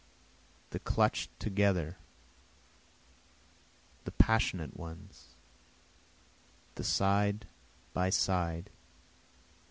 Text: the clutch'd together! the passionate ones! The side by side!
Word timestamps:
the 0.71 0.79
clutch'd 0.79 1.29
together! 1.39 1.99
the 4.03 4.09
passionate 4.09 4.75
ones! 4.75 5.35
The 6.73 6.83
side 6.83 7.45
by 7.93 8.09
side! 8.09 8.71